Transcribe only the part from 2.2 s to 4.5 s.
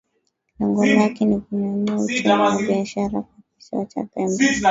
na biashara kwa kisiwa cha Pemba